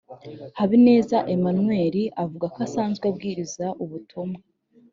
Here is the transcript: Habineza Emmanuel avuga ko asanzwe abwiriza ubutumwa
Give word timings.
Habineza 0.57 1.17
Emmanuel 1.35 1.95
avuga 2.23 2.45
ko 2.53 2.57
asanzwe 2.67 3.03
abwiriza 3.11 3.67
ubutumwa 3.83 4.39